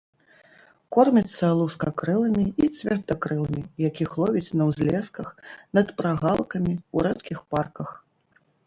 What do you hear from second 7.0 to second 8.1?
рэдкіх парках.